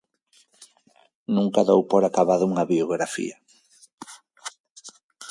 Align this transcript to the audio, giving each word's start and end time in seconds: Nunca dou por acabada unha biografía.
Nunca 1.35 1.67
dou 1.69 1.81
por 1.91 2.01
acabada 2.05 2.47
unha 2.51 2.67
biografía. 2.73 3.35